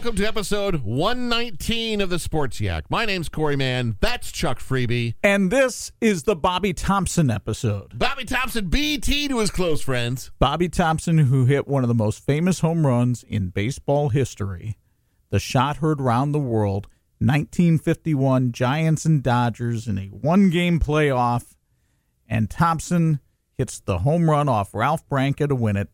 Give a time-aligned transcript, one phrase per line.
[0.00, 2.90] Welcome to episode 119 of the Sports Yak.
[2.90, 3.98] My name's Corey Mann.
[4.00, 5.12] That's Chuck Freebie.
[5.22, 7.98] And this is the Bobby Thomson episode.
[7.98, 10.30] Bobby Thomson, BT to his close friends.
[10.38, 14.78] Bobby Thomson, who hit one of the most famous home runs in baseball history,
[15.28, 16.86] the shot heard round the world,
[17.18, 21.56] 1951 Giants and Dodgers in a one game playoff.
[22.26, 23.20] And Thomson
[23.58, 25.90] hits the home run off Ralph Branca to win it.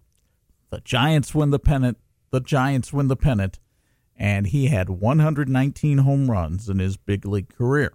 [0.71, 1.99] The Giants win the pennant.
[2.31, 3.59] The Giants win the pennant.
[4.17, 7.93] And he had 119 home runs in his big league career.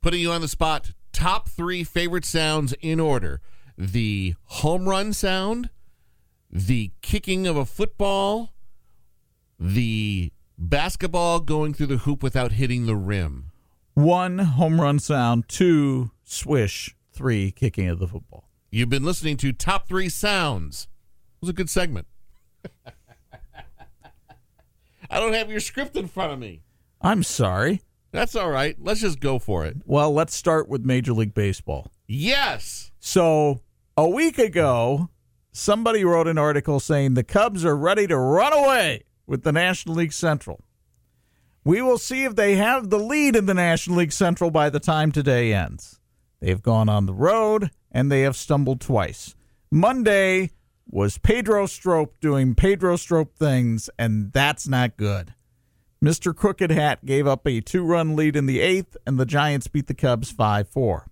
[0.00, 3.40] Putting you on the spot, top three favorite sounds in order
[3.78, 5.70] the home run sound,
[6.50, 8.52] the kicking of a football,
[9.58, 13.50] the basketball going through the hoop without hitting the rim.
[13.94, 18.48] One home run sound, two swish, three kicking of the football.
[18.70, 20.88] You've been listening to Top Three Sounds.
[21.36, 22.06] It was a good segment.
[25.12, 26.62] I don't have your script in front of me.
[27.02, 27.82] I'm sorry.
[28.12, 28.76] That's all right.
[28.80, 29.76] Let's just go for it.
[29.84, 31.92] Well, let's start with Major League Baseball.
[32.06, 32.92] Yes.
[32.98, 33.60] So,
[33.94, 35.10] a week ago,
[35.52, 39.96] somebody wrote an article saying the Cubs are ready to run away with the National
[39.96, 40.64] League Central.
[41.62, 44.80] We will see if they have the lead in the National League Central by the
[44.80, 46.00] time today ends.
[46.40, 49.34] They have gone on the road and they have stumbled twice.
[49.70, 50.52] Monday
[50.88, 55.34] was Pedro Strop doing Pedro Strop things, and that's not good.
[56.02, 56.34] Mr.
[56.34, 59.86] Crooked Hat gave up a two run lead in the eighth, and the Giants beat
[59.86, 61.06] the Cubs 5 4.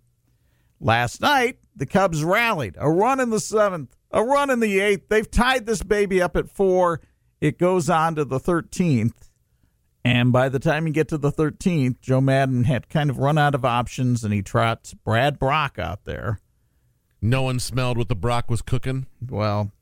[0.81, 2.77] Last night, the Cubs rallied.
[2.79, 5.09] A run in the seventh, a run in the eighth.
[5.09, 7.01] They've tied this baby up at four.
[7.41, 9.31] It goes on to the 13th.
[10.05, 13.39] And by the time you get to the 13th, Joe Maddon had kind of run
[13.39, 16.41] out of options, and he trots Brad Brach out there.
[17.23, 19.07] No one smelled what the Brock was cooking.
[19.29, 19.73] Well,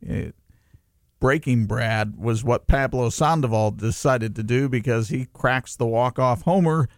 [0.00, 0.34] it,
[1.20, 6.88] breaking Brad was what Pablo Sandoval decided to do because he cracks the walk-off homer,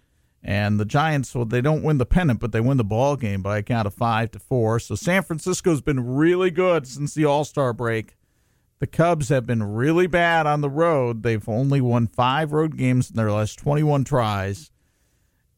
[0.43, 1.35] and the Giants.
[1.35, 3.87] Well, they don't win the pennant, but they win the ball game by a count
[3.87, 4.79] of five to four.
[4.79, 8.17] So San Francisco's been really good since the All Star break.
[8.79, 11.23] The Cubs have been really bad on the road.
[11.23, 14.71] They've only won five road games in their last 21 tries.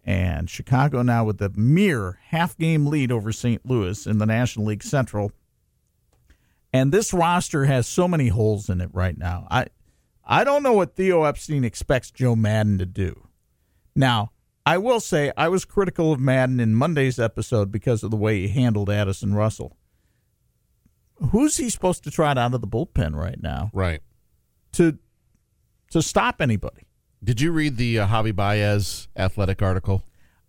[0.04, 3.64] And Chicago now with a mere half game lead over St.
[3.64, 5.30] Louis in the National League Central.
[6.72, 9.46] And this roster has so many holes in it right now.
[9.50, 9.66] I
[10.24, 13.28] I don't know what Theo Epstein expects Joe Maddon to do.
[13.94, 14.32] Now,
[14.64, 18.40] I will say I was critical of Maddon in Monday's episode because of the way
[18.40, 19.76] he handled Addison Russell.
[21.30, 24.00] Who's he supposed to trot out of the bullpen right now Right.
[24.72, 24.98] to
[25.90, 26.86] to stop anybody?
[27.24, 30.02] Did you read the uh, Javi Baez athletic article?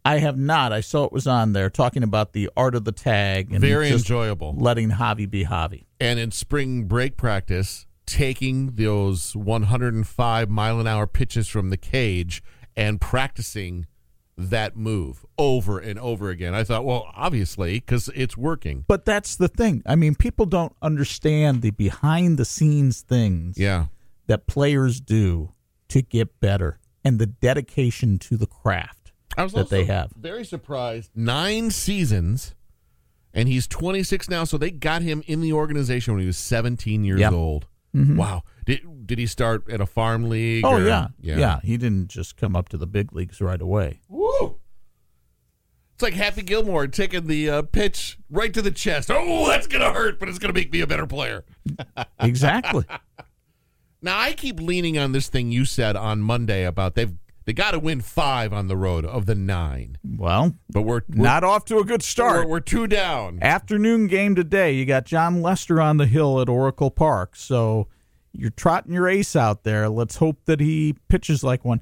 [0.06, 0.74] I have not.
[0.74, 3.90] I saw it was on there talking about the art of the tag and Very
[3.90, 4.54] enjoyable.
[4.58, 5.86] letting Javi be Javi.
[6.00, 12.44] And in spring break practice, taking those 105 mile an hour pitches from the cage
[12.76, 13.86] and practicing
[14.36, 16.56] that move over and over again.
[16.56, 18.84] I thought, well, obviously, because it's working.
[18.88, 19.84] But that's the thing.
[19.86, 23.86] I mean, people don't understand the behind the scenes things Yeah.
[24.28, 25.52] that players do
[25.94, 30.12] to get better and the dedication to the craft that they have.
[30.16, 31.10] very surprised.
[31.16, 32.54] Nine seasons,
[33.34, 34.44] and he's 26 now.
[34.44, 37.32] So they got him in the organization when he was 17 years Yeah.
[37.32, 37.68] old.
[37.96, 38.16] Mhm.
[38.18, 38.44] Wow.
[38.66, 40.64] Did did he start at a farm league?
[40.66, 41.08] Oh or- yeah.
[41.22, 44.00] yeah, He didn't just come up to the big leagues right away.
[44.08, 44.58] Woo!
[45.94, 49.12] It's like Happy Gilmore taking the uh, pitch right to the chest.
[49.12, 51.44] Oh, that's gonna hurt, but it's gonna make me a better player.
[52.20, 52.86] Exactly.
[54.04, 57.14] Now I keep leaning on this thing you said on Monday about they've
[57.46, 61.24] they got to win five on the road of the nine, well, but we're, we're
[61.24, 62.46] not off to a good start.
[62.46, 63.40] We're, we're two down.
[63.42, 64.74] Afternoon game today.
[64.74, 67.36] You got Jon Lester on the hill at Oracle Park.
[67.36, 67.88] So
[68.32, 69.90] you're trotting your ace out there.
[69.90, 71.82] Let's hope that he pitches like one.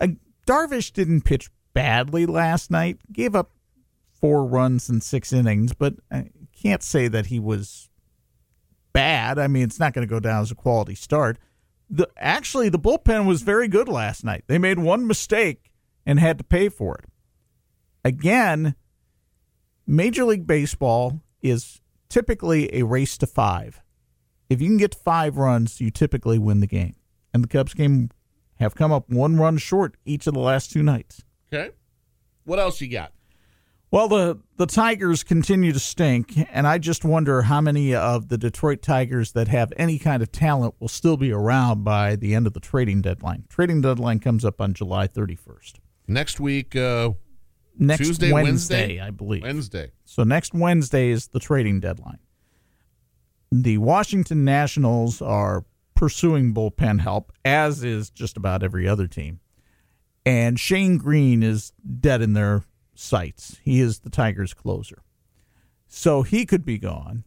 [0.00, 0.08] Uh,
[0.46, 2.98] Darvish didn't pitch badly last night.
[3.12, 3.50] Gave up
[4.18, 7.90] four runs in six innings, but I can't say that he was
[8.94, 9.38] bad.
[9.38, 11.38] I mean, it's not going to go down as a quality start.
[11.94, 14.44] The actually the bullpen was very good last night.
[14.46, 15.70] They made one mistake
[16.06, 17.04] and had to pay for it.
[18.04, 18.74] Again,
[19.86, 23.82] Major League Baseball is typically a race to five.
[24.48, 26.96] If you can get to five runs, you typically win the game.
[27.34, 28.10] And the Cubs game
[28.58, 31.22] have come up one run short each of the last two nights.
[31.52, 31.74] Okay.
[32.44, 33.12] What else you got?
[33.92, 38.38] Well, the, the Tigers continue to stink, and I just wonder how many of the
[38.38, 42.46] Detroit Tigers that have any kind of talent will still be around by the end
[42.46, 43.44] of the trading deadline.
[43.50, 45.74] Trading deadline comes up on July 31st.
[46.08, 47.10] Next week, uh,
[47.78, 49.00] Next Tuesday, Wednesday, Wednesday?
[49.00, 49.42] I believe.
[49.42, 49.90] Wednesday.
[50.06, 52.18] So next Wednesday is the trading deadline.
[53.50, 59.40] The Washington Nationals are pursuing bullpen help, as is just about every other team.
[60.24, 62.62] And Shane Greene is dead in their
[63.02, 63.58] sights.
[63.62, 65.02] He is the Tigers' closer.
[65.88, 67.24] So he could be gone.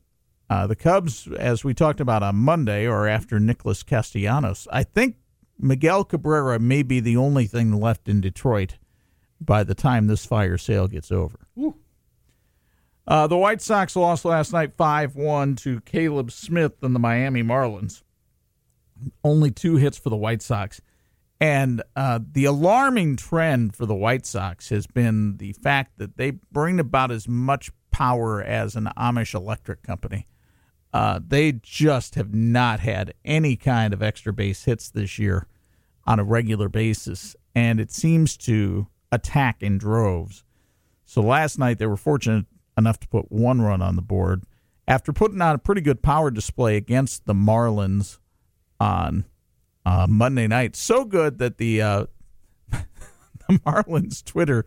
[0.49, 4.67] Uh, the Cubs, as we talked about on Monday, or after Nicholas Castellanos.
[4.71, 5.17] I think
[5.59, 8.77] Miguel Cabrera may be the only thing left in Detroit
[9.41, 11.47] by the time this fire sale gets over.
[13.07, 17.43] Uh, the White Sox lost last night 5 1 to Caleb Smith and the Miami
[17.43, 18.01] Marlins.
[19.23, 20.81] Only two hits for the White Sox.
[21.39, 26.31] And uh, the alarming trend for the White Sox has been the fact that they
[26.51, 30.27] bring about as much power as an Amish electric company.
[30.93, 35.45] Uh, they just have not had any kind of extra base hits this year
[36.05, 40.43] on a regular basis, and it seems to attack in droves.
[41.05, 42.45] So last night they were fortunate
[42.77, 44.43] enough to put one run on the board
[44.87, 48.19] after putting on a pretty good power display against the Marlins
[48.79, 49.25] on
[49.85, 50.75] uh, Monday night.
[50.75, 52.05] So good that the uh,
[52.71, 54.65] the Marlins Twitter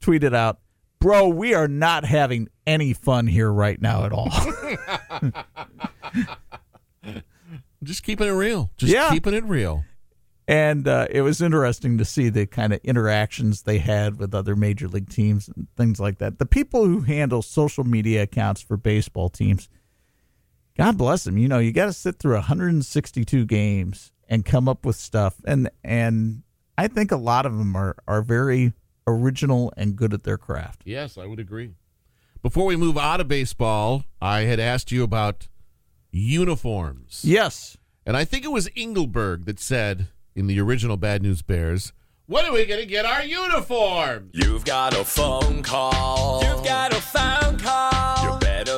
[0.00, 0.60] tweeted out,
[1.00, 4.30] "Bro, we are not having any fun here right now at all."
[7.82, 8.70] Just keeping it real.
[8.76, 9.10] Just Yeah.
[9.10, 9.84] keeping it real.
[10.48, 14.54] and uh, it was interesting to see the kind of interactions they had with other
[14.56, 16.38] major league teams and things like that.
[16.40, 19.68] The people who handle social media accounts for baseball teams,
[20.76, 21.38] God bless them.
[21.38, 25.70] You know, you got to sit through 162 games and come up with stuff, and
[25.84, 26.42] and
[26.78, 28.72] I think a lot of them are are very
[29.06, 30.82] original and good at their craft.
[30.84, 31.72] Yes, I would agree.
[32.42, 35.48] Before we move out of baseball, I had asked you about
[36.10, 37.22] uniforms.
[37.24, 37.76] Yes.
[38.04, 41.92] And I think it was Engelberg that said in the original Bad News Bears,
[42.26, 44.30] when are we going to get our uniforms?
[44.32, 46.42] You've got a phone call.
[46.42, 48.21] You've got a phone call.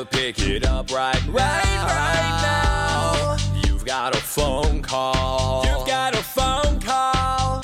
[0.04, 3.36] You pick it up right, right, right now.
[3.66, 5.64] You've got a phone call.
[5.64, 7.62] You've got a phone call.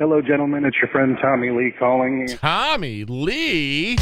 [0.00, 0.64] Hello, gentlemen.
[0.64, 2.26] It's your friend Tommy Lee calling.
[2.40, 3.96] Tommy Lee.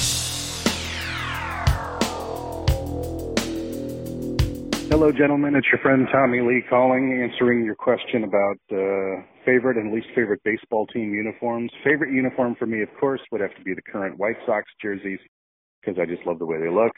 [4.88, 5.54] Hello, gentlemen.
[5.54, 10.40] It's your friend Tommy Lee calling, answering your question about uh, favorite and least favorite
[10.44, 11.70] baseball team uniforms.
[11.84, 15.20] Favorite uniform for me, of course, would have to be the current White Sox jerseys
[15.82, 16.92] because I just love the way they look.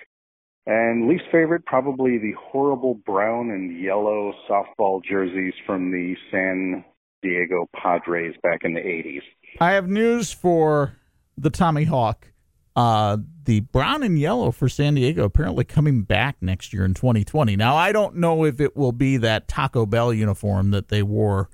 [0.66, 6.84] And least favorite, probably the horrible brown and yellow softball jerseys from the San
[7.22, 9.22] Diego Padres back in the 80s.
[9.60, 10.96] I have news for
[11.36, 12.28] the Tommy Hawk.
[12.74, 17.56] Uh, the brown and yellow for San Diego apparently coming back next year in 2020.
[17.56, 21.50] Now, I don't know if it will be that Taco Bell uniform that they wore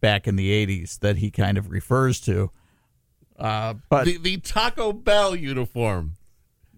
[0.00, 2.50] back in the 80s that he kind of refers to.
[3.38, 6.12] Uh, but The, the Taco Bell uniform.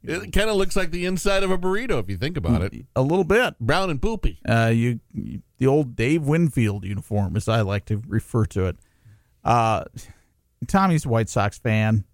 [0.06, 2.74] It kind of looks like the inside of a burrito if you think about it.
[2.94, 3.58] a little bit.
[3.58, 4.38] Brown and poopy.
[4.46, 8.76] Uh, you, you the old Dave Winfield uniform, as I like to refer to it.
[9.42, 9.84] Uh,
[10.66, 12.04] Tommy's a White Sox fan.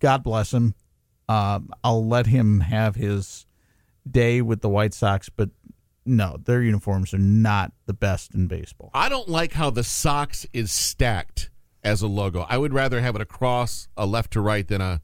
[0.00, 0.74] God bless him.
[1.28, 3.46] Uh, I'll let him have his
[4.10, 5.50] day with the White Sox, but
[6.04, 8.90] no, their uniforms are not the best in baseball.
[8.94, 11.50] I don't like how the Sox is stacked
[11.84, 12.46] as a logo.
[12.48, 15.00] I would rather have it across a left to right than a,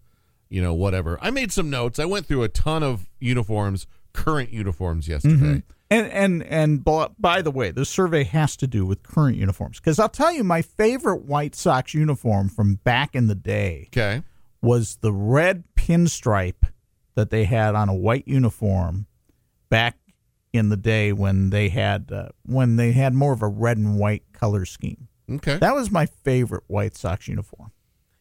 [0.54, 1.18] you know, whatever.
[1.20, 1.98] I made some notes.
[1.98, 5.62] I went through a ton of uniforms, current uniforms yesterday.
[5.90, 9.80] And and and b- by the way, this survey has to do with current uniforms
[9.80, 14.22] because I'll tell you my favorite White Sox uniform from back in the day Okay.
[14.62, 16.64] was the red pinstripe
[17.16, 19.06] that they had on a white uniform
[19.68, 19.96] back
[20.52, 23.98] in the day when they had uh, when they had more of a red and
[23.98, 25.08] white color scheme.
[25.30, 25.58] Okay.
[25.58, 27.72] That was my favorite White Sox uniform.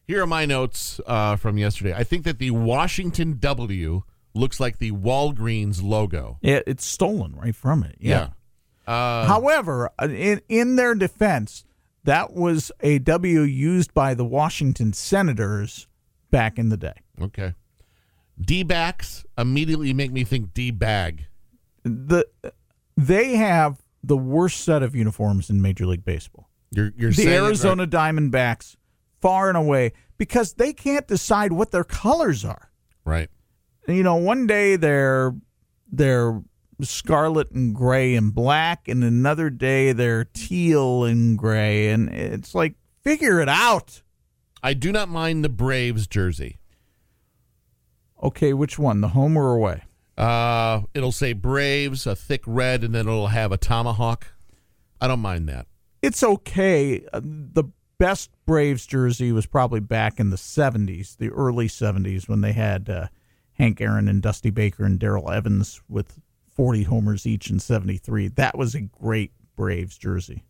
[0.06, 1.94] Here are my notes uh, from yesterday.
[1.94, 4.02] I think that the Washington W
[4.34, 6.38] looks like the Walgreens logo.
[6.42, 7.96] It, it's stolen right from it.
[8.00, 8.30] Yeah.
[8.86, 11.64] Uh, However, in in their defense,
[12.04, 15.86] that was a W used by the Washington Senators
[16.30, 16.94] back in the day.
[17.20, 17.54] okay.
[18.40, 21.26] D backs immediately make me think D bag.
[21.84, 22.26] The
[22.96, 26.50] they have the worst set of uniforms in Major League Baseball.
[26.72, 27.46] You're, you're the saying it right.
[27.46, 28.74] Arizona Diamondbacks,
[29.24, 32.70] far and away, because they can't decide what their colors are.
[33.06, 33.30] Right.
[33.88, 35.34] You know, one day they're
[35.90, 36.42] they're
[36.82, 42.74] scarlet and gray and black, and another day they're teal and gray, and it's like
[43.02, 44.02] figure it out.
[44.62, 46.58] I do not mind the Braves jersey.
[48.22, 49.84] Okay, which one, the home or away?
[50.18, 54.26] Uh, it'll say Braves, a thick red, and then it'll have a tomahawk.
[55.00, 55.66] I don't mind that.
[56.02, 57.06] It's okay.
[57.10, 57.64] Uh, The
[58.04, 62.90] best Braves jersey was probably back in the '70s, the early '70s, when they had
[62.90, 63.06] uh,
[63.54, 66.20] Hank Aaron and Dusty Baker and Darrell Evans with
[66.54, 68.28] 40 homers each in '73.
[68.28, 70.44] That was a great Braves jersey.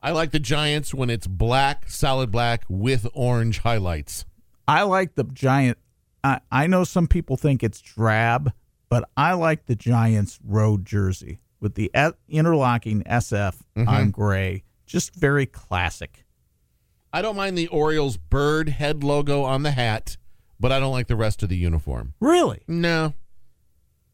[0.00, 4.24] I like the Giants when it's black, solid black with orange highlights.
[4.68, 5.78] I like the Giant.
[6.22, 8.52] I, I know some people think it's drab,
[8.88, 11.90] but I like the Giants road jersey with the
[12.28, 14.62] interlocking SF on gray.
[14.86, 16.25] Just very classic.
[17.16, 20.18] I don't mind the Orioles bird head logo on the hat,
[20.60, 22.12] but I don't like the rest of the uniform.
[22.20, 22.60] Really?
[22.68, 23.14] No,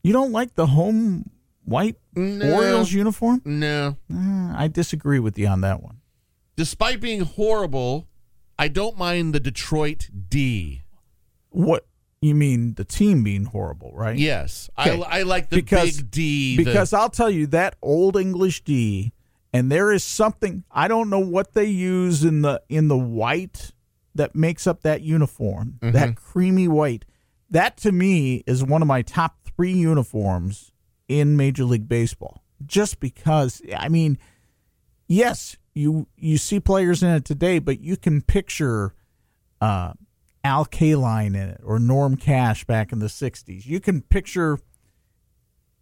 [0.05, 1.31] You don't like the home
[1.65, 2.55] white No.
[2.55, 3.43] Orioles uniform?
[3.45, 3.97] no.
[4.13, 5.97] Uh, I disagree with you on that one.
[6.55, 8.07] Despite being horrible,
[8.57, 10.83] I don't mind the Detroit D.
[11.51, 11.85] What
[12.21, 14.17] you mean the team being horrible, right?
[14.17, 15.03] Yes, Okay.
[15.03, 16.57] I, I like the Because- big D.
[16.57, 19.13] the- Because I'll tell you that old English D,
[19.53, 23.73] and there is something I don't know what they use in the in the white
[24.15, 25.93] that makes up that uniform, Mm-hmm.
[25.95, 27.05] that creamy white.
[27.51, 30.73] That to me is one of my top three uniforms
[31.09, 32.43] in Major League Baseball.
[32.65, 34.19] Just because, I mean,
[35.09, 38.95] yes, you you see players in it today, but you can picture
[39.61, 39.93] uh,
[40.45, 43.67] Al Kaline in it or Norm Cash back in the '60s.
[43.67, 44.59] You can picture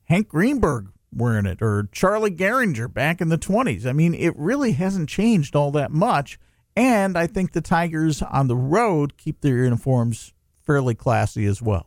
[0.04, 3.86] Hank Greenberg wearing it or Charlie Gehringer back in the 20s.
[3.86, 6.38] I mean, it really hasn't changed all that much.
[6.76, 10.32] And I think the Tigers on the road keep their uniforms
[10.64, 11.86] fairly classy as well.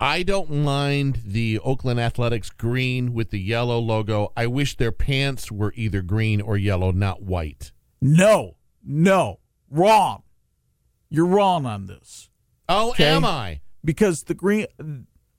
[0.00, 4.32] I don't mind the Oakland Athletics green with the yellow logo.
[4.36, 7.72] I wish their pants were either green or yellow, not white.
[8.00, 9.40] No, no,
[9.70, 10.22] wrong.
[11.10, 12.30] You're wrong on this
[12.68, 13.06] Oh, Okay.
[13.08, 13.60] am I?
[13.84, 14.66] because the green,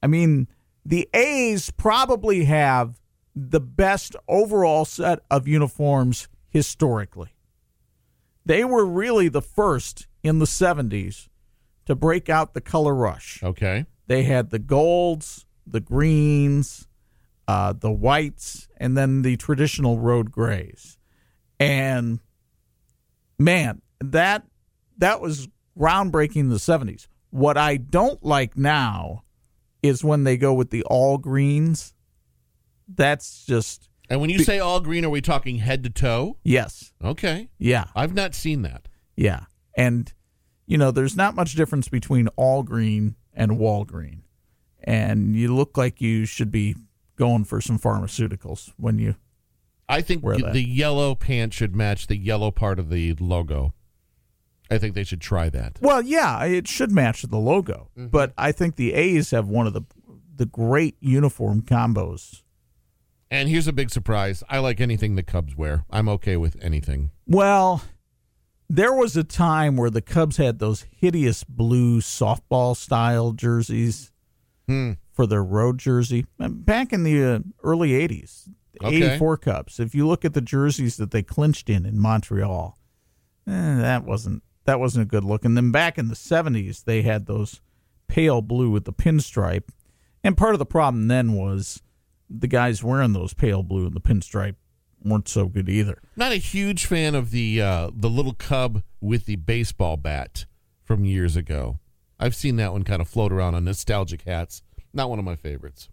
[0.03, 0.47] I mean,
[0.89, 2.99] the A's probably have
[3.35, 7.29] the best overall set of uniforms historically.
[8.43, 11.27] They were really the first in the 70s
[11.85, 13.39] to break out the color rush.
[13.43, 13.85] Okay.
[14.07, 16.87] They had the golds, the greens,
[17.47, 20.97] uh, the whites, and then the traditional road grays.
[21.59, 22.19] And
[23.37, 24.43] man, that
[24.97, 27.05] that was groundbreaking in the 70s.
[27.29, 29.23] What I don't like now
[29.81, 31.93] is when they go with the all greens.
[32.87, 36.37] That's just And when you say all green, are we talking head to toe?
[36.43, 36.91] yes.
[37.03, 37.49] Okay.
[37.57, 37.85] Yeah.
[37.95, 38.87] I've not seen that.
[39.15, 39.41] Yeah.
[39.77, 40.11] And,
[40.65, 44.23] you know, there's not much difference between all green and wall green.
[44.83, 46.75] And you look like you should be
[47.15, 49.15] going for some pharmaceuticals when you.
[49.87, 50.53] I think Wear y- that.
[50.53, 53.73] the yellow pants should match the yellow part of the logo.
[54.71, 55.79] I think they should try that.
[55.81, 57.89] Well, yeah, it should match the logo.
[57.95, 59.81] But I think the A's have one of the
[60.35, 62.43] the great uniform combos.
[63.29, 64.41] And here's a big surprise.
[64.49, 65.85] I like anything the Cubs wear.
[65.89, 67.11] I'm okay with anything.
[67.27, 67.83] Well,
[68.69, 74.11] there was a time where the Cubs had those hideous blue softball style jerseys
[74.67, 74.93] Hmm.
[75.11, 78.47] for their road jersey back in the uh, early 80s.
[78.83, 78.97] Okay.
[79.13, 79.79] 84 Cubs.
[79.79, 82.77] If you look at the jerseys that they clinched in in Montreal,
[83.47, 85.43] eh, that wasn't that wasn't a good look.
[85.43, 87.59] And then back in the '70s, they had those
[88.07, 89.69] pale blue with the pinstripe,
[90.23, 91.81] and part of the problem then was
[92.29, 94.55] the guys wearing those pale blue and the pinstripe
[95.03, 95.99] weren't so good either.
[96.15, 100.45] Not a huge fan of the uh, the little cub with the baseball bat
[100.83, 101.79] from years ago.
[102.19, 104.61] I've seen that one kind of float around on nostalgic hats.
[104.93, 105.87] Not one of my favorites.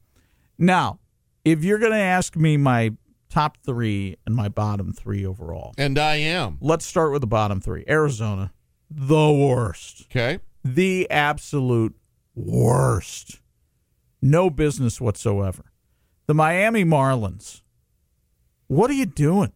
[0.59, 0.99] Now,
[1.45, 2.92] if you're going to ask me my
[3.28, 6.59] top three and my bottom three overall, And I am.
[6.61, 7.85] let's start with the bottom three.
[7.88, 8.52] Arizona,
[8.90, 10.06] the worst.
[10.10, 10.40] Okay.
[10.64, 11.94] the absolute
[12.34, 13.40] worst.
[14.20, 15.64] No business whatsoever.
[16.26, 17.62] The Miami Marlins.
[18.66, 19.52] What are you doing?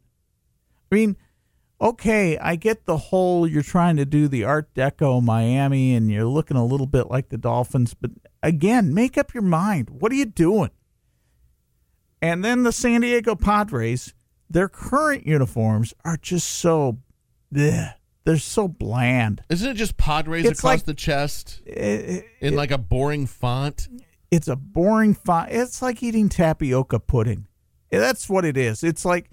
[0.90, 1.16] I mean,
[1.80, 6.26] okay, I get the whole you're trying to do the Art Deco Miami and you're
[6.26, 8.10] looking a little bit like the Dolphins, but
[8.42, 9.90] again, make up your mind.
[9.90, 10.70] What are you doing?
[12.22, 14.14] And then the San Diego Padres,
[14.48, 16.98] their current uniforms are just so,
[17.52, 17.94] bleh,
[18.24, 19.42] they're so bland.
[19.48, 23.88] Isn't it just Padres It's across like- the chest It- in like a boring font?
[24.30, 25.50] it's a boring font.
[25.52, 27.46] It's like eating tapioca pudding.
[27.90, 28.84] That's what it is.
[28.84, 29.30] It's like,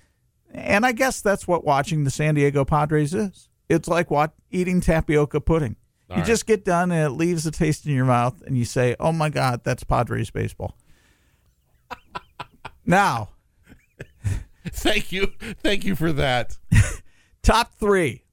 [0.51, 3.49] and I guess that's what watching the San Diego Padres is.
[3.69, 5.75] It's like what eating tapioca pudding.
[6.09, 6.27] All you right.
[6.27, 9.11] just get done and it leaves a taste in your mouth, and you say, "Oh
[9.11, 10.77] my God, that's Padres baseball."
[12.85, 13.29] now,
[14.69, 15.33] Thank you.
[15.61, 16.57] Thank you for that.
[17.43, 18.23] top three.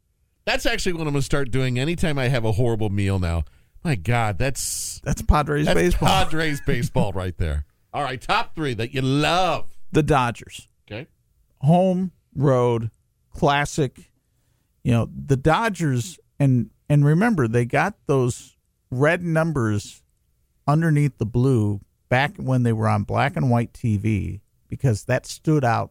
[0.47, 3.45] That's actually what I'm going to start doing anytime I have a horrible meal now.
[3.83, 6.09] My God, that's That's Padres that's baseball.
[6.09, 7.65] Padres baseball right there.
[7.93, 9.71] All right, top three that you love.
[9.93, 10.69] the Dodgers.
[10.91, 11.07] Okay.
[11.61, 12.91] home road
[13.31, 14.11] classic
[14.83, 18.57] you know the dodgers and and remember they got those
[18.91, 20.03] red numbers
[20.67, 25.65] underneath the blue back when they were on black and white tv because that stood
[25.65, 25.91] out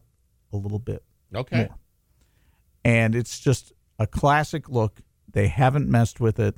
[0.52, 1.02] a little bit
[1.34, 1.56] Okay.
[1.56, 1.74] more.
[2.84, 6.56] and it's just a classic look they haven't messed with it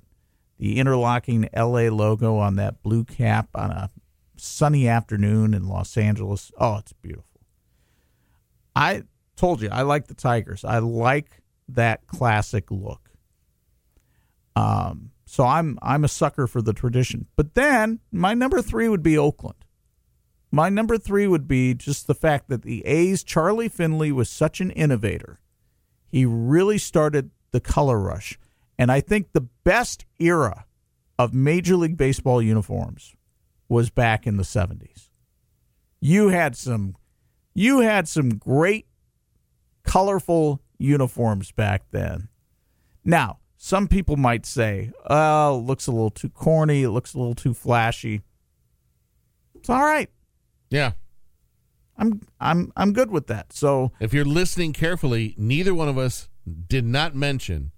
[0.59, 3.90] the interlocking la logo on that blue cap on a
[4.37, 7.37] sunny afternoon in los angeles oh it's beautiful
[8.76, 9.05] I
[9.37, 10.64] told you I like the Tigers.
[10.64, 13.11] I like that classic look.
[14.55, 17.27] Um, so I'm I'm a sucker for the tradition.
[17.37, 19.64] But then my number three would be Oakland.
[20.53, 24.61] My number three would be just the fact that the A's Charlie Finley was such
[24.61, 25.40] an innovator.
[26.16, 28.38] He really started the color rush,
[28.79, 30.64] and I think the best era
[31.18, 33.14] of Major League Baseball uniforms
[33.68, 35.11] was back in the 70s.
[36.00, 36.96] You had some
[37.52, 38.87] you had some great
[39.83, 42.31] colorful uniforms back then.
[43.05, 47.35] Now, some people might say, "Oh, looks a little too corny, it looks a little
[47.35, 48.22] too flashy."
[49.55, 50.09] It's all right.
[50.70, 50.92] Yeah.
[51.98, 53.52] I'm I'm I'm good with that.
[53.52, 56.28] So, If you're listening carefully, neither one of us
[56.68, 57.72] did not mention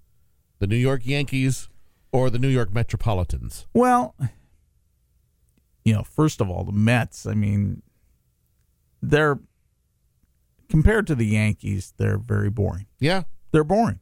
[0.59, 1.69] the New York Yankees
[2.11, 3.65] or the New York Metropolitans.
[3.73, 4.15] well,
[5.85, 7.81] you know, first of all, the Mets, I mean,
[9.01, 9.39] they're
[10.69, 12.85] compared to the Yankees, they're very boring.
[12.99, 13.23] Yeah.
[13.51, 13.99] They're boring.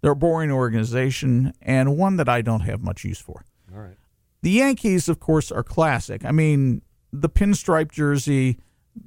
[0.00, 3.44] They're a boring organization and one that I don't have much use for.
[3.74, 3.96] All right.
[4.42, 6.24] The Yankees, of course, are classic.
[6.24, 8.58] I mean, the pinstripe jersey,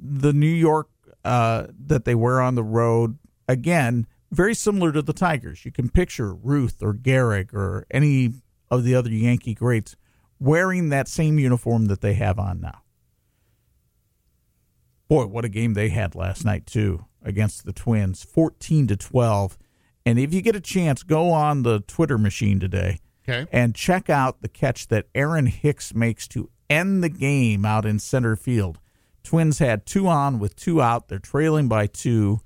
[0.01, 0.89] the New York
[1.23, 5.65] uh, that they wear on the road, again, very similar to the Tigers.
[5.65, 8.33] You can picture Ruth or Gehrig or any
[8.69, 9.95] of the other Yankee greats
[10.39, 12.81] wearing that same uniform that they have on now.
[15.07, 19.57] Boy, what a game they had last night too against the Twins, 14 to 12.
[20.05, 22.99] And if you get a chance, go on the Twitter machine today
[23.29, 23.47] Okay.
[23.51, 27.99] and check out the catch that Aaron Hicks makes to end the game out in
[27.99, 28.79] center field.
[29.23, 31.07] Twins had two on with two out.
[31.07, 32.41] They're trailing by two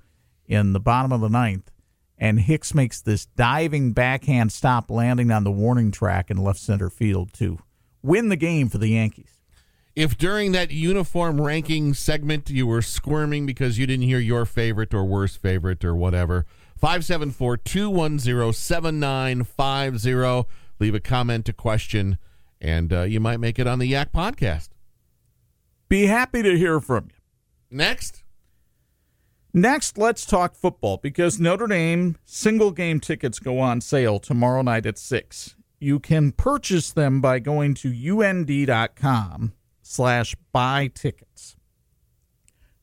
[0.46, 1.70] in the bottom of the ninth.
[2.18, 6.88] And Hicks makes this diving backhand stop, landing on the warning track in left center
[6.88, 7.58] field to
[8.02, 9.32] win the game for the Yankees.
[9.94, 14.92] If during that uniform ranking segment you were squirming because you didn't hear your favorite
[14.92, 16.44] or worst favorite or whatever,
[16.76, 20.48] 574 210 7950.
[20.78, 22.18] Leave a comment, a question,
[22.60, 24.68] and uh, you might make it on the Yak podcast.
[25.88, 27.20] Be happy to hear from you.
[27.70, 28.24] Next.
[29.52, 34.84] Next, let's talk football because Notre Dame single game tickets go on sale tomorrow night
[34.84, 35.56] at 6.
[35.78, 41.56] You can purchase them by going to und.com slash buy tickets.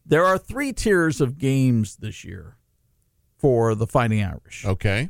[0.06, 2.58] There are three tiers of games this year
[3.38, 4.66] for the Fighting Irish.
[4.66, 5.10] Okay.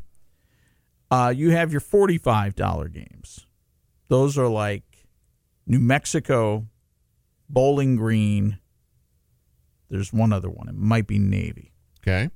[1.10, 3.46] Uh, you have your $45 games.
[4.08, 5.08] Those are like
[5.66, 6.68] New Mexico,
[7.54, 8.58] Bowling Green.
[9.90, 10.68] There's one other one.
[10.68, 11.72] It might be Navy.
[12.02, 12.30] Okay.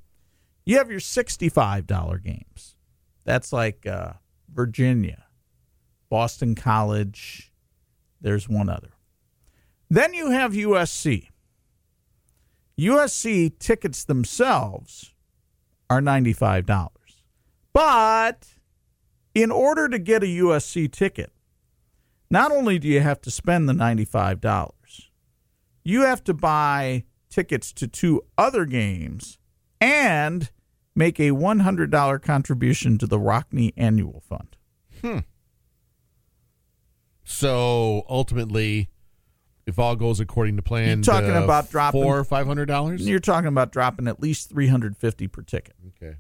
[0.64, 2.76] You have your $65 games.
[3.26, 4.14] That's like uh,
[4.54, 5.26] Virginia,
[6.10, 7.52] Boston College.
[8.22, 8.92] There's one other.
[9.90, 11.30] Then you have USC.
[12.80, 15.14] USC tickets themselves
[15.90, 16.90] are $95.
[17.74, 18.48] But
[19.34, 21.32] in order to get a USC ticket,
[22.30, 24.72] not only do you have to spend the $95,
[25.88, 29.38] you have to buy tickets to two other games
[29.80, 30.52] and
[30.96, 34.58] make a $100 contribution to the Rockne Annual Fund.
[35.02, 35.20] Hmm.
[37.24, 38.90] So ultimately,
[39.66, 42.66] if all goes according to plan, You're talking uh, about dropping- four or five hundred
[42.68, 43.08] dollars.
[43.08, 45.76] You're talking about dropping at least 350 per ticket.
[45.90, 46.18] Okay.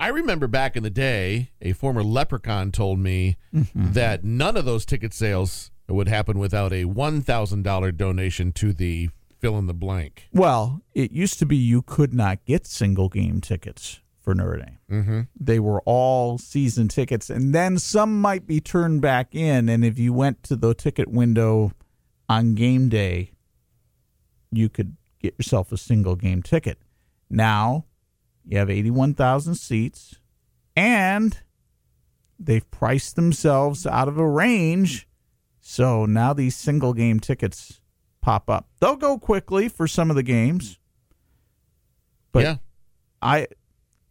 [0.00, 3.92] I remember back in the day, a former leprechaun told me Mm-hmm.
[3.94, 8.72] that none of those ticket sales would happen without a one thousand dollar donation to
[8.72, 10.28] the fill in the blank.
[10.32, 14.78] Well, it used to be you could not get single game tickets for Notre Dame.
[14.90, 15.20] Mm-hmm.
[15.38, 19.68] They were all season tickets, and then some might be turned back in.
[19.68, 21.72] And if you went to the ticket window
[22.28, 23.32] on game day,
[24.50, 26.78] you could get yourself a single game ticket.
[27.30, 27.86] Now
[28.44, 30.16] you have 81,000 seats,
[30.76, 31.38] and
[32.38, 35.07] they've priced themselves out of a range.
[35.70, 37.82] So now these single game tickets
[38.22, 38.70] pop up.
[38.80, 40.78] They'll go quickly for some of the games.
[42.32, 42.56] But yeah,
[43.20, 43.48] I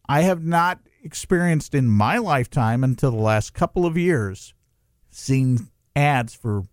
[0.07, 4.53] I have not experienced in my lifetime until the last couple of years
[5.09, 6.65] seeing ads for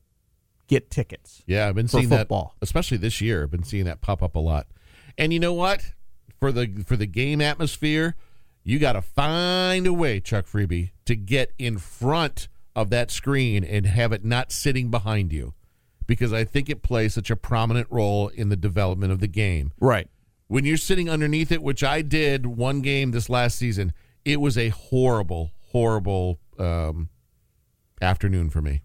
[0.67, 1.43] get tickets.
[1.47, 2.55] yeah, I've been seeing football.
[2.61, 3.45] that, especially this year.
[3.45, 4.67] I've been seeing that pop up a lot.
[5.17, 5.83] And you know what?
[6.39, 8.17] For the for the game atmosphere,
[8.63, 13.63] you got to find a way, Chuck Freebie, to get in front of that screen
[13.65, 15.55] and have it not sitting behind you,
[16.07, 19.73] because I think it plays such a prominent role in the development of the game.
[19.81, 20.09] Right.
[20.49, 23.93] when you're sitting underneath it, which I did one game this last season,
[24.25, 27.09] it was a horrible, horrible um,
[28.01, 28.83] afternoon for me.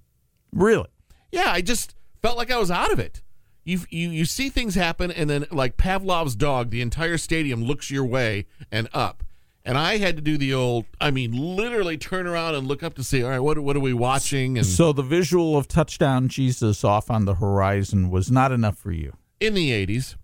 [0.54, 0.88] Really?
[1.32, 3.22] Yeah, I just felt like I was out of it.
[3.66, 7.92] You, you you see things happen, and then like Pavlov's dog, the entire stadium looks
[7.92, 9.24] your way and up.
[9.66, 12.96] And I had to do the old, I mean, literally turn around and look up
[12.96, 14.58] to see, all right, what what are we watching?
[14.58, 18.92] And So the visual of touchdown Jesus off on the horizon was not enough for
[18.92, 19.14] you.
[19.40, 20.16] in the '80s,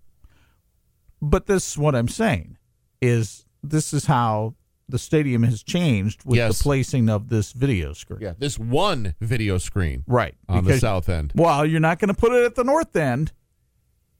[1.22, 2.56] But this is what I'm saying
[3.00, 4.54] is this is how
[4.88, 6.58] the stadium has changed with Yes.
[6.58, 8.20] the placing of this video screen.
[8.20, 10.34] yeah, this one video screen Right.
[10.48, 11.32] on the south end.
[11.34, 13.32] Well, you're not going to put it at the north end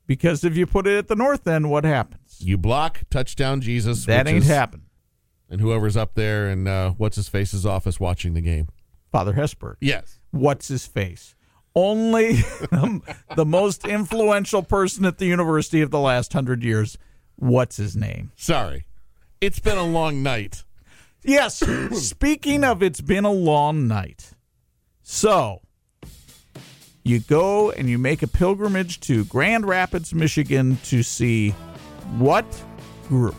[0.06, 2.38] because if you put it at the north end, what happens?
[2.40, 4.04] You block touchdown Jesus.
[4.06, 4.85] That which ain't is- happening.
[5.48, 8.68] And whoever's up there and uh, what's his face's office watching the game.
[9.12, 9.76] Father Hesburgh.
[9.80, 10.18] Yes.
[10.30, 11.34] What's his face?
[11.74, 12.32] Only
[13.36, 16.98] the most influential person at the university of the last hundred years.
[17.36, 18.32] What's his name?
[18.34, 18.86] Sorry.
[19.40, 20.64] It's been a long night.
[21.22, 21.62] Yes.
[21.92, 24.32] speaking of it's been a long night.
[25.02, 25.60] So
[27.04, 31.50] you go and you make a pilgrimage to Grand Rapids, Michigan to see
[32.18, 32.44] what
[33.08, 33.36] group?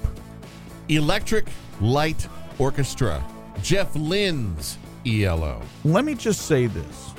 [0.89, 1.47] Electric
[1.81, 2.27] Light
[2.59, 3.23] Orchestra.
[3.61, 5.61] Jeff Lynne's ELO.
[5.83, 7.11] let me just say this.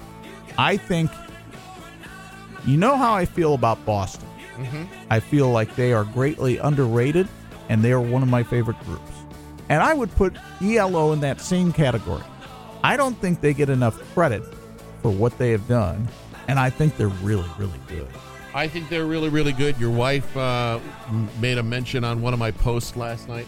[0.56, 1.10] I think
[2.66, 4.26] you know how I feel about Boston.
[5.08, 7.28] I feel like they are greatly underrated
[7.68, 9.12] and they are one of my favorite groups.
[9.68, 12.24] And I would put ELO in that same category.
[12.82, 14.42] I don't think they get enough credit
[15.02, 16.08] for what they have done,
[16.48, 18.08] and I think they're really, really good.
[18.54, 19.78] I think they're really, really good.
[19.78, 20.80] Your wife uh,
[21.40, 23.46] made a mention on one of my posts last night.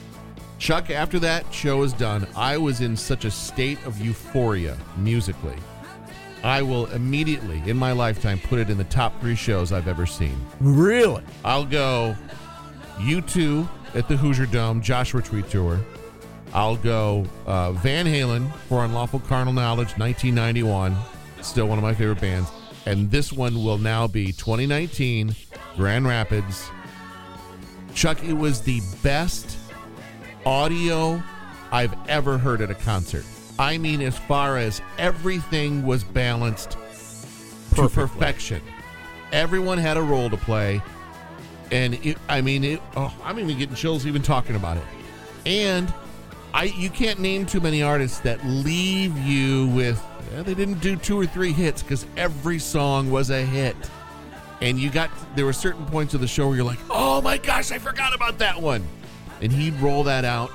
[0.60, 5.56] Chuck, after that show is done, I was in such a state of euphoria musically.
[6.44, 10.04] I will immediately, in my lifetime, put it in the top three shows I've ever
[10.04, 10.38] seen.
[10.60, 11.22] Really?
[11.46, 12.14] I'll go
[12.98, 15.80] U2 at the Hoosier Dome, Joshua Tree Tour.
[16.52, 20.94] I'll go uh, Van Halen for Unlawful Carnal Knowledge, 1991.
[21.40, 22.50] Still one of my favorite bands.
[22.84, 25.34] And this one will now be 2019,
[25.76, 26.68] Grand Rapids.
[27.94, 29.56] Chuck, it was the best
[30.46, 31.22] audio
[31.72, 33.24] I've ever heard at a concert.
[33.58, 36.76] I mean, as far as everything was balanced
[37.74, 38.62] to perfection.
[39.32, 40.82] Everyone had a role to play.
[41.70, 44.82] And it, I mean, it, oh, I'm even getting chills even talking about it.
[45.46, 45.92] And
[46.52, 50.96] I, you can't name too many artists that leave you with, "Eh, they didn't do
[50.96, 53.76] two or three hits because every song was a hit.
[54.60, 57.38] And you got, there were certain points of the show where you're like, oh my
[57.38, 58.84] gosh, I forgot about that one.
[59.40, 60.50] And he'd roll that out.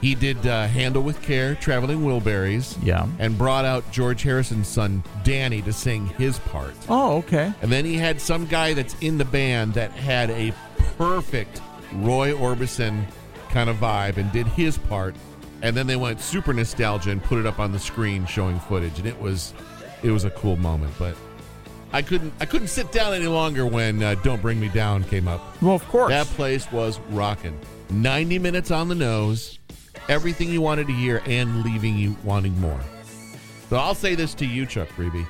[0.00, 3.06] He did uh, Handle with Care, Traveling Wilburys, Yeah.
[3.18, 6.74] and brought out George Harrison's son, Danny, to sing his part.
[6.88, 7.52] Oh, okay.
[7.62, 10.52] And then he had some guy that's in the band that had a
[10.96, 11.60] perfect
[11.94, 13.04] Roy Orbison
[13.50, 15.16] kind of vibe and did his part.
[15.62, 18.96] and then they went super nostalgia and put it up on the screen showing footage,
[19.00, 19.52] and it was
[20.04, 20.92] it was a cool moment.
[21.00, 21.16] But
[21.92, 25.26] I couldn't I couldn't sit down any longer when uh, "Don't Bring Me Down" came
[25.26, 25.60] up.
[25.62, 26.10] Well, of course.
[26.10, 27.58] That place was rocking.
[27.90, 29.58] 90 minutes on the nose,
[30.08, 32.80] everything you wanted to hear, and leaving you wanting more.
[33.70, 35.26] So I'll say this to you, Chuck Freebie.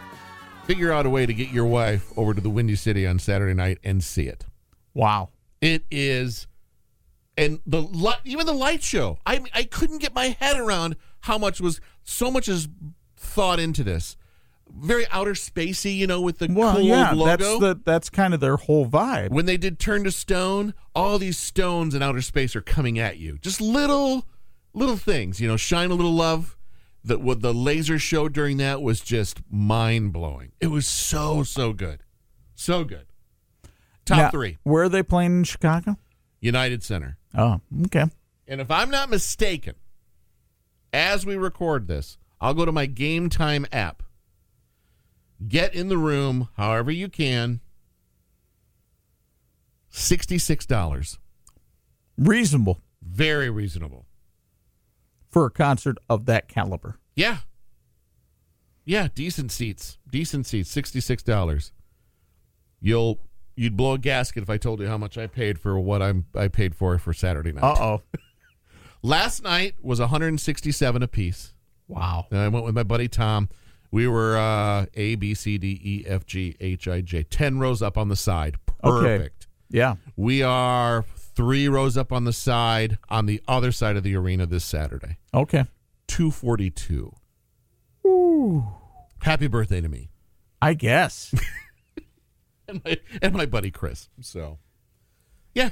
[0.66, 3.54] Figure out a way to get your wife over to the Windy City on Saturday
[3.54, 4.44] night and see it.
[4.94, 5.30] wow.
[5.60, 6.46] It is,
[7.36, 7.82] and the
[8.24, 9.18] even the light show.
[9.26, 12.68] I I couldn't get my head around how much was so much is
[13.16, 14.16] thought into this.
[14.76, 17.24] Very outer spacey, you know, with the Well, cool yeah, logo.
[17.36, 19.30] that's the that's kind of their whole vibe.
[19.30, 23.18] when they did Turn to Stone, all these stones in outer space are coming at
[23.18, 23.38] you.
[23.38, 24.26] Just little,
[24.74, 25.40] little things.
[25.40, 26.56] You know, shine a little love.
[27.04, 30.52] That what the laser show during that was just mind blowing.
[30.60, 32.02] It was so so good,
[32.54, 33.06] so good.
[34.04, 35.96] Top Now, three, Where are they playing in Chicago?
[36.40, 37.16] United Center.
[37.34, 38.04] Oh, okay.
[38.46, 39.74] And if I'm not mistaken,
[40.92, 44.02] as we record this, I'll go to my Game Time app.
[45.46, 47.60] Get in the room however you can.
[49.92, 51.18] $66.
[52.16, 54.06] Reasonable Very reasonable.
[55.30, 56.98] for a concert of that caliber.
[57.14, 57.38] Yeah.
[58.84, 59.98] Yeah, decent seats.
[60.10, 61.70] Decent seats, $66.
[62.80, 63.20] You'll
[63.56, 66.26] you'd blow a gasket if I told you how much I paid for what I'm
[66.34, 67.62] I paid for for Saturday night.
[67.64, 68.02] Uh oh.
[69.02, 71.54] Last night was 167 apiece.
[71.88, 72.26] Wow.
[72.30, 73.48] And I went with my buddy Tom.
[73.90, 77.22] We were uh, A, B, C, D, E, F, G, H, I, J.
[77.22, 78.56] 10 rows up on the side.
[78.84, 79.18] Okay.
[79.18, 79.46] Perfect.
[79.70, 79.96] Yeah.
[80.16, 84.46] We are three rows up on the side on the other side of the arena
[84.46, 85.18] this Saturday.
[85.32, 85.64] Okay.
[86.08, 87.14] 242.
[88.06, 88.64] Ooh.
[89.22, 90.10] Happy birthday to me
[90.60, 91.34] I guess.
[92.68, 94.08] and my, and my buddy Chris.
[94.20, 94.58] So,
[95.54, 95.70] yeah.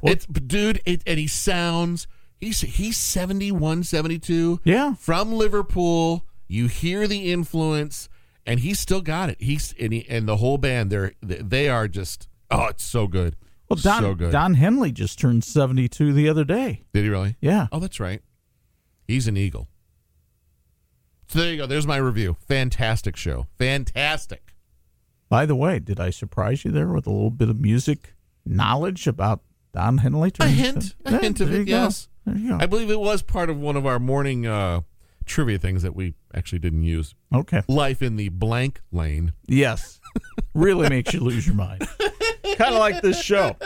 [0.00, 4.60] Well- it's dude, it, and he sounds he's he's 71, 72.
[4.64, 4.94] Yeah.
[4.94, 6.26] from Liverpool.
[6.46, 8.08] You hear the influence,
[8.46, 9.36] and he's still got it.
[9.40, 10.90] He's and, he, and the whole band.
[10.90, 13.36] They're they are just oh, it's so good.
[13.68, 14.30] Well, Don so good.
[14.32, 16.84] Don Henley just turned seventy two the other day.
[16.92, 17.36] Did he really?
[17.40, 17.68] Yeah.
[17.72, 18.20] Oh, that's right.
[19.06, 19.68] He's an eagle.
[21.28, 21.66] So there you go.
[21.66, 22.36] There's my review.
[22.46, 23.46] Fantastic show.
[23.58, 24.54] Fantastic.
[25.28, 29.06] By the way, did I surprise you there with a little bit of music knowledge
[29.06, 29.40] about
[29.72, 30.30] Don Henley?
[30.38, 31.66] A hint, a hint of it.
[31.66, 32.58] Yes, There you go.
[32.60, 34.82] I believe it was part of one of our morning uh,
[35.24, 37.14] trivia things that we actually didn't use.
[37.34, 37.62] okay.
[37.68, 39.32] Life in the blank lane.
[39.46, 40.00] Yes.
[40.54, 41.86] really makes you lose your mind.
[42.56, 43.56] kind of like this show.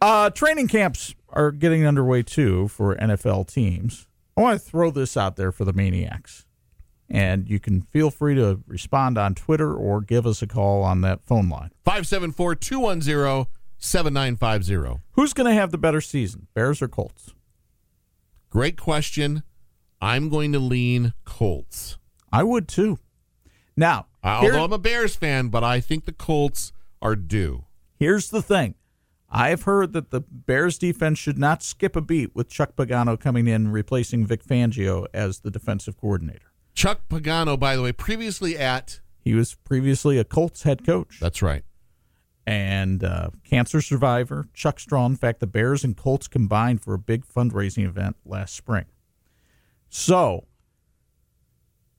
[0.00, 4.06] Uh, training camps are getting underway too for NFL teams.
[4.36, 6.46] I want to throw this out there for the Maniacs.
[7.08, 11.00] And you can feel free to respond on Twitter or give us a call on
[11.00, 11.70] that phone line.
[11.84, 13.46] 574 210
[13.78, 15.02] 7950.
[15.12, 17.34] Who's going to have the better season, Bears or Colts?
[18.48, 19.42] Great question.
[20.00, 21.98] I'm going to lean Colts.
[22.32, 22.98] I would too.
[23.76, 27.64] Now, Uh, here- although I'm a Bears fan, but I think the Colts are due.
[27.98, 28.74] Here's the thing.
[29.30, 33.46] I've heard that the Bears defense should not skip a beat with Chuck Pagano coming
[33.46, 36.52] in replacing Vic Fangio as the defensive coordinator.
[36.74, 39.00] Chuck Pagano, by the way, previously at.
[39.20, 41.62] He was previously a Colts head coach That's right.
[42.46, 44.48] and uh, cancer survivor.
[44.54, 45.12] Chuck Strong.
[45.12, 48.86] In fact, the Bears and Colts combined for a big fundraising event last spring.
[49.90, 50.46] So,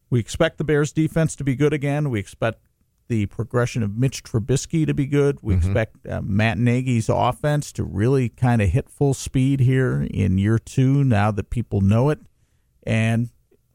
[0.10, 2.10] we expect the Bears defense to be good again.
[2.10, 2.62] We expect
[3.10, 5.40] the progression of Mitch Trubisky to be good.
[5.42, 10.38] We expect uh, Matt Nagy's offense to really kind of hit full speed here in
[10.38, 12.20] year two now that people know it.
[12.84, 13.30] And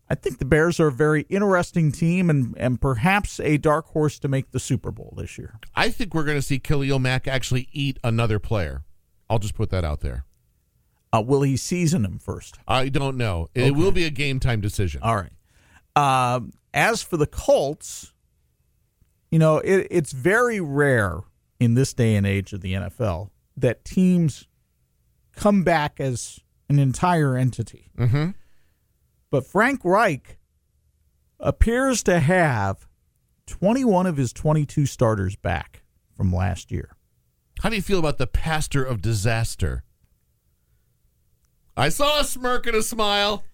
[0.08, 4.18] I think the Bears are a very interesting team and, and perhaps a dark horse
[4.20, 5.60] to make the Super Bowl this year.
[5.74, 8.84] I think we're going to see Khalil Mack actually eat another player.
[9.28, 10.24] I'll just put that out there.
[11.16, 12.58] Uh, will he season him first?
[12.66, 13.48] I don't know.
[13.54, 15.00] It will be a game time decision.
[15.02, 15.32] All right.
[15.96, 18.12] Um, as for the Colts,
[19.30, 21.20] you know, it, it's very rare
[21.58, 24.46] in this day and age of the NFL that teams
[25.34, 27.90] come back as an entire entity.
[27.96, 28.30] Mm-hmm.
[29.30, 30.38] But Frank Reich
[31.40, 32.86] appears to have
[33.46, 35.82] 21 of his 22 starters back
[36.14, 36.90] from last year.
[37.60, 39.82] How do you feel about the pastor of disaster?
[41.76, 43.44] I saw a smirk and a smile.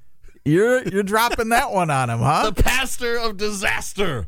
[0.44, 2.50] You're you're dropping that one on him, huh?
[2.54, 4.26] The pastor of disaster.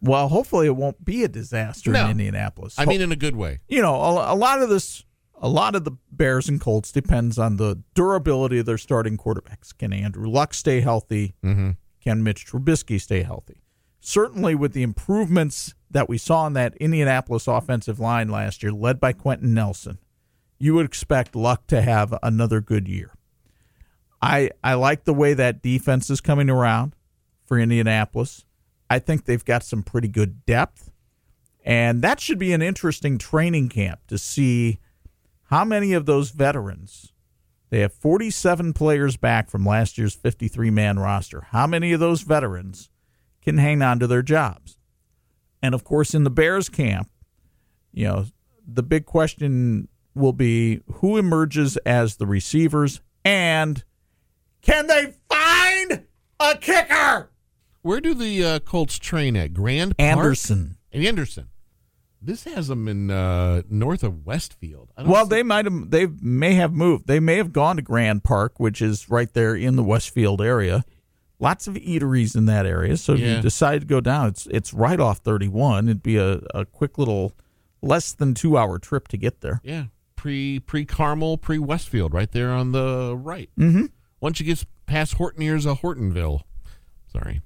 [0.00, 2.04] Well, hopefully it won't be a disaster No.
[2.04, 2.74] in Indianapolis.
[2.78, 3.60] I mean, in a good way.
[3.68, 5.02] you know, a, a lot of this,
[5.40, 9.76] a lot of the Bears and Colts depends on the durability of their starting quarterbacks.
[9.76, 11.34] Can Andrew Luck stay healthy?
[11.42, 11.70] Mm-hmm.
[12.02, 13.62] Can Mitch Trubisky stay healthy?
[14.00, 19.00] Certainly, with the improvements that we saw in that Indianapolis offensive line last year, led
[19.00, 19.96] by Quenton Nelson,
[20.58, 23.14] you would expect Luck to have another good year.
[24.22, 26.94] I I like the way that defense is coming around
[27.44, 28.44] for Indianapolis.
[28.88, 30.90] I think they've got some pretty good depth,
[31.64, 34.78] and that should be an interesting training camp to see
[35.44, 37.12] how many of those veterans.
[37.70, 41.48] They have 47 players back from last year's 53 man roster.
[41.50, 42.88] How many of those veterans
[43.42, 44.78] can hang on to their jobs?
[45.60, 47.10] And of course, in the Bears camp,
[47.92, 48.26] you know,
[48.66, 53.84] the big question will be who emerges as the receivers and
[54.62, 56.04] can they find
[56.40, 57.30] a kicker?
[57.82, 59.52] Where do the uh, Colts train at?
[59.52, 60.10] Grand Park?
[60.10, 60.76] Anderson.
[60.92, 61.48] Anderson.
[62.22, 64.90] This has them in uh, north of Westfield.
[64.96, 65.90] I don't Well, they might have.
[65.90, 67.06] They may have moved.
[67.06, 70.84] They may have gone to Grand Park, which is right there in the Westfield area.
[71.38, 72.96] Lots of eateries in that area.
[72.96, 73.36] So if Yeah.
[73.36, 75.88] you decide to go down, it's it's right off 31.
[75.88, 77.34] It'd be a, a quick little,
[77.82, 79.60] less than two hour trip to get there.
[79.62, 79.84] yeah
[80.24, 83.50] pre pre Carmel pre Westfield right there on the right.
[83.58, 83.84] Mm-hmm.
[84.22, 86.40] Once you get past Horton, here's a Hortonville.
[87.12, 87.42] Sorry.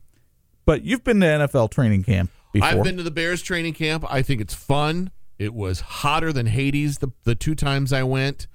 [0.65, 2.69] But you've been to NFL training camp before.
[2.69, 4.05] I've been to the Bears training camp.
[4.09, 5.11] I think it's fun.
[5.41, 8.47] It was hotter than Hades the, the two times I went,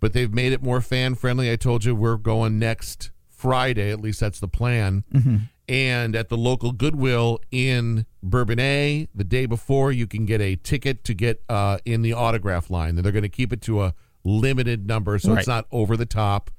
[0.00, 1.48] but they've made it more fan friendly.
[1.48, 3.92] I told you we're going next Friday.
[3.92, 5.04] At least that's the plan.
[5.68, 11.04] And at the local Goodwill in Bourbonnais, the day before, you can get a ticket
[11.04, 12.90] to get uh, in the autograph line.
[12.96, 15.38] And they're going to keep it to a limited number, so Right.
[15.40, 16.50] it's not over the top.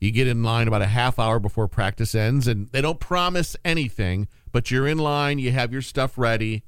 [0.00, 3.56] You get in line about a half hour before practice ends, and they don't promise
[3.64, 6.62] anything, but you're in line, you have your stuff ready,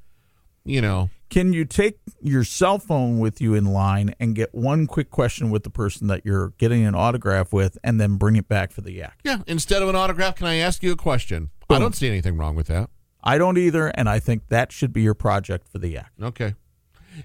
[0.64, 1.10] you know.
[1.28, 5.50] Can you take your cell phone with you in line and get one quick question
[5.50, 8.80] with the person that you're getting an autograph with, and then bring it back for
[8.80, 9.20] the yak?
[9.22, 11.50] Yeah, instead of an autograph, can I ask you a question?
[11.70, 12.90] I don't see anything wrong with that.
[13.22, 16.12] I don't either, and I think that should be your project for the act.
[16.22, 16.54] Okay.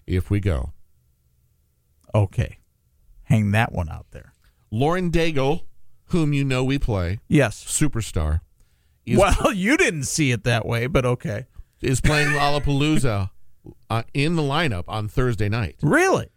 [0.06, 0.72] If we go.
[2.14, 2.60] Okay,
[3.24, 4.34] hang that one out there.
[4.72, 5.64] Lauren Daigle,
[6.06, 7.62] whom you know we play, Yes.
[7.66, 8.40] superstar,
[9.08, 11.48] Well, you didn't see it that way, but okay.
[11.82, 13.32] is playing Lollapalooza
[13.90, 15.76] uh, in the lineup on Thursday night.
[15.82, 16.28] Really?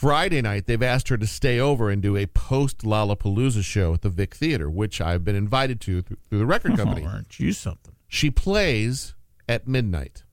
[0.00, 4.00] Friday night, they've asked her to stay over and do a post Lollapalooza show at
[4.00, 7.02] the Vic Theater, which I've been invited to through, through the record company.
[7.04, 7.94] Oh, aren't you something?
[8.08, 9.14] She plays
[9.46, 10.24] at midnight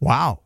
[0.00, 0.40] Wow.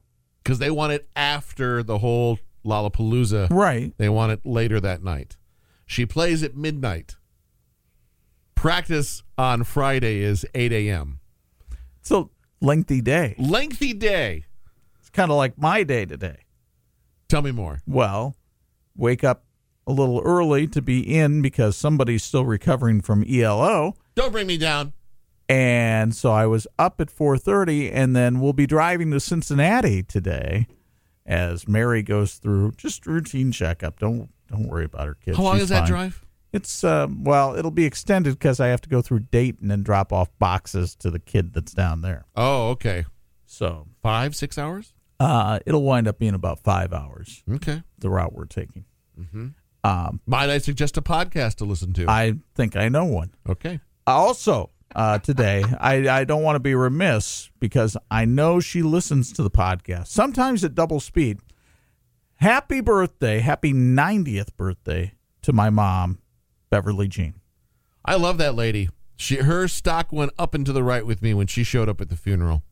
[0.44, 3.48] because they want it after the whole Lollapalooza.
[3.50, 3.94] Right.
[3.96, 5.38] They want it later that night.
[5.86, 7.16] She plays at midnight.
[8.54, 11.20] Practice on Friday is 8 a.m.
[12.00, 12.26] It's a
[12.60, 13.34] lengthy day.
[13.38, 14.44] Lengthy day.
[15.00, 16.40] It's kind of like my day today.
[17.30, 17.80] Tell me more.
[17.86, 18.36] Well,
[18.96, 19.44] wake up
[19.86, 23.94] a little early to be in because somebody's still recovering from ELO.
[24.14, 24.92] Don't bring me down.
[25.48, 30.66] and so I was up at 4:30 and then we'll be driving to Cincinnati today
[31.26, 33.98] as Mary goes through just routine checkup.
[33.98, 35.36] Don't don't worry about her kids.
[35.36, 35.88] How long She's is that fine.
[35.88, 36.24] drive?
[36.52, 40.12] It's uh well, it'll be extended cuz I have to go through Dayton and drop
[40.12, 42.24] off boxes to the kid that's down there.
[42.36, 43.04] Oh, okay.
[43.46, 44.94] So, Five, six hours?
[45.22, 47.82] Uh it'll wind up being about 5 hours Okay.
[47.98, 48.84] the route we're taking.
[49.18, 49.48] Mm-hmm.
[49.84, 52.06] Um Might I suggest a podcast to listen to?
[52.08, 53.30] I think I know one.
[53.48, 53.80] okay.
[54.06, 59.32] Also, uh, today, I, I don't want to be remiss because I know she listens
[59.34, 61.38] to the podcast, sometimes at double speed.
[62.36, 66.18] Happy birthday, happy 90th birthday to my mom,
[66.70, 67.34] Beverly Jean.
[68.04, 68.88] I love that lady.
[69.16, 72.00] She her stock went up and to the right with me when she showed up
[72.00, 72.64] at the funeral.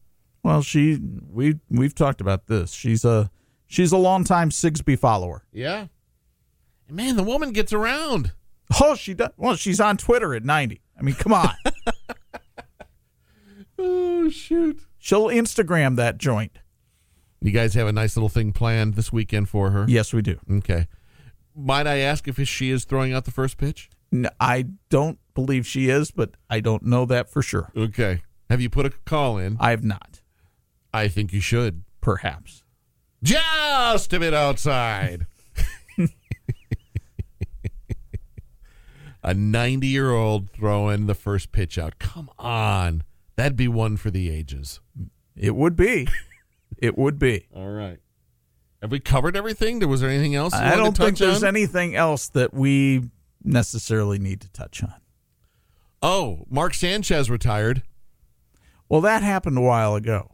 [0.42, 0.98] Well, she
[1.30, 2.72] we we've talked about this.
[2.72, 3.30] She's a
[3.66, 5.44] she's a longtime Sigsby follower.
[5.52, 5.86] Yeah.
[6.88, 8.32] Man, the woman gets around.
[8.80, 9.30] Oh, she does.
[9.36, 10.80] Well, she's on Twitter at 90.
[10.98, 11.54] I mean, come on.
[13.82, 14.80] Oh shoot.
[14.98, 16.58] She'll Instagram that joint.
[17.40, 19.86] You guys have a nice little thing planned this weekend for her?
[19.88, 20.38] Yes, we do.
[20.50, 20.86] Okay.
[21.56, 23.88] Might I ask if she is throwing out the first pitch?
[24.12, 27.72] No, I don't believe she is, but I don't know that for sure.
[27.74, 28.20] Okay.
[28.50, 29.56] Have you put a call in?
[29.58, 30.09] I have not.
[30.92, 31.84] I think you should.
[32.00, 32.62] Perhaps.
[33.22, 35.26] Just a bit outside.
[39.22, 41.98] a 90 year old throwing the first pitch out.
[41.98, 43.04] Come on.
[43.36, 44.80] That'd be one for the ages.
[45.36, 46.08] It would be.
[46.78, 47.48] it would be.
[47.54, 47.98] All right.
[48.80, 49.78] Have we covered everything?
[49.78, 50.54] There was there anything else?
[50.54, 51.48] you I don't to think there's on?
[51.48, 53.10] anything else that we
[53.44, 54.94] necessarily need to touch on.
[56.02, 57.82] Oh, Mark Sanchez retired.
[58.88, 60.30] Well, that happened a while ago.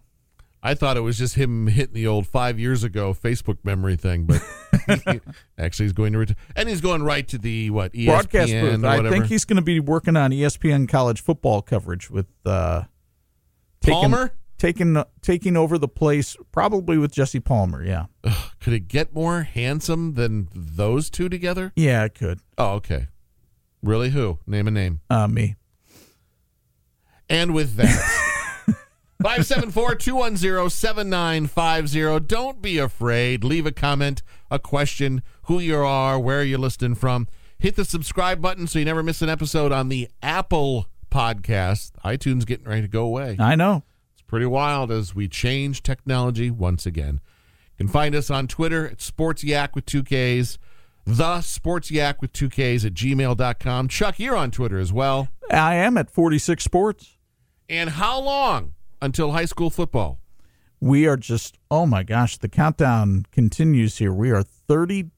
[0.67, 4.25] I thought it was just him hitting the old five years ago Facebook memory thing,
[4.25, 4.43] but
[5.59, 8.71] actually he's going to retire, and he's going right to the what ESPN Broadcast or
[8.73, 8.85] booth.
[8.85, 12.83] I think he's going to be working on ESPN college football coverage with uh,
[13.81, 14.33] taking, Palmer.
[14.59, 17.85] taking taking over the place, probably with Jesse Palmer.
[17.85, 18.07] Yeah,
[18.61, 21.73] Could it get more handsome than those two together?
[21.77, 22.41] yeah, it could.
[22.59, 23.07] Oh, okay.
[23.85, 24.11] Really?
[24.11, 24.41] Who?
[24.49, 25.01] Name a name.
[25.09, 25.55] Uh, me.
[27.29, 28.25] And with that,
[29.23, 32.27] 574 210 7950.
[32.27, 33.45] Don't be afraid.
[33.45, 37.27] Leave a comment, a question, who you are, where you're listening from.
[37.59, 41.93] Hit the subscribe button so you never miss an episode on the Apple podcast.
[42.05, 43.37] iTunes getting ready to go away.
[43.39, 43.85] I know.
[44.13, 47.21] It's pretty wild as we change technology once again.
[47.79, 50.59] You can find us on Twitter at Sports Yak with two Ks,
[51.07, 53.89] the Sports Yak with two Ks at gmail.com.
[53.89, 55.29] Chuck, you're on Twitter as well.
[55.51, 57.17] I am at 46 Sports.
[57.69, 58.75] And how long
[59.07, 60.19] until high school football?
[60.81, 64.13] We are just, oh my gosh, the countdown continues here.
[64.13, 65.11] We are 30,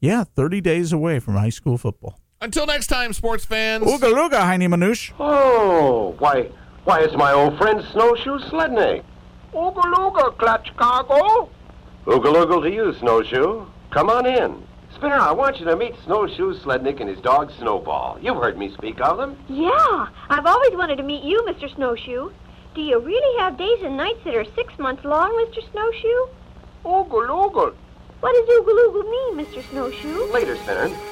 [0.00, 2.18] yeah, 30 days away from high school football.
[2.42, 3.84] Until next time, sports fans.
[3.84, 5.12] Ooga looga, Heine Manouche.
[5.18, 6.50] Oh, why,
[6.84, 9.04] why, it's my old friend Snowshoe Sledney.
[9.54, 11.48] Ooga looga, Clutch Cargo.
[12.06, 13.64] Ooga looga to you, Snowshoe.
[13.92, 14.66] Come on in.
[14.96, 18.18] Spinner, I want you to meet Snowshoe Slednick and his dog Snowball.
[18.20, 19.38] You've heard me speak of them.
[19.48, 21.74] Yeah, I've always wanted to meet you, Mr.
[21.74, 22.30] Snowshoe.
[22.74, 25.60] Do you really have days and nights that are six months long, Mr.
[25.72, 26.26] Snowshoe?
[26.86, 27.74] Ooga looga.
[28.20, 29.62] What does oogalooga mean, Mr.
[29.70, 30.32] Snowshoe?
[30.32, 31.11] Later, Spinner.